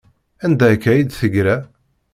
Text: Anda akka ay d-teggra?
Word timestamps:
Anda 0.45 0.67
akka 0.73 0.89
ay 0.91 1.01
d-teggra? 1.03 1.57